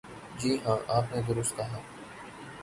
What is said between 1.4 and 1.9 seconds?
کہا۔